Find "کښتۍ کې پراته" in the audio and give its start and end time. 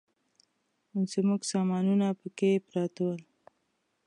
2.37-3.01